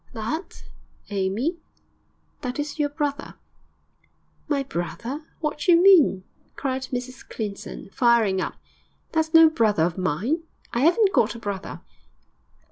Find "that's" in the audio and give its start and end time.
9.11-9.35